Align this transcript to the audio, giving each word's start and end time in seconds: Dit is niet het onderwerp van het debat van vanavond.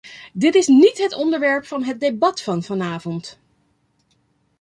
Dit 0.33 0.55
is 0.55 0.67
niet 0.67 0.97
het 0.97 1.13
onderwerp 1.13 1.65
van 1.65 1.83
het 1.83 1.99
debat 1.99 2.41
van 2.41 2.63
vanavond. 2.63 3.39